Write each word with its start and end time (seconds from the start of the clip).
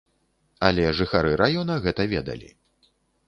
Але 0.69 0.85
жыхары 0.99 1.31
раёна 1.43 1.77
гэта 1.85 2.09
ведалі. 2.17 2.49